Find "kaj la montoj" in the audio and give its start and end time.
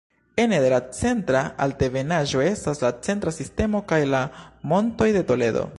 3.93-5.15